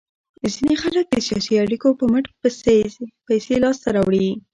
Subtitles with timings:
[0.53, 2.25] ځینې خلک د سیاسي اړیکو په مټ
[3.27, 4.27] پیسې لاس ته راوړي.